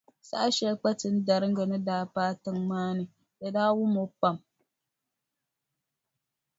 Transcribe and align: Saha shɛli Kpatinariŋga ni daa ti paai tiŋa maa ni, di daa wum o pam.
Saha 0.27 0.49
shɛli 0.55 0.77
Kpatinariŋga 0.81 1.63
ni 1.67 1.77
daa 1.87 2.03
ti 2.07 2.11
paai 2.13 2.33
tiŋa 2.43 2.61
maa 2.69 2.91
ni, 2.97 3.03
di 3.39 3.47
daa 3.55 3.75
wum 3.77 3.93
o 4.03 4.05
pam. 4.19 4.37